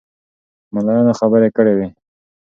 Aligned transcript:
ملایانو 0.73 1.13
خبرې 1.19 1.49
کړې 1.55 1.73
وې. 1.77 1.87